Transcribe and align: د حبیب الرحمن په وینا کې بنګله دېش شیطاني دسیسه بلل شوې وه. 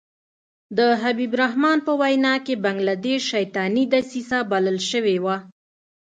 د 0.77 0.79
حبیب 1.01 1.31
الرحمن 1.35 1.77
په 1.87 1.91
وینا 2.01 2.33
کې 2.45 2.53
بنګله 2.63 2.95
دېش 3.05 3.21
شیطاني 3.33 3.83
دسیسه 3.93 4.37
بلل 4.51 4.77
شوې 4.89 5.17
وه. 5.23 5.37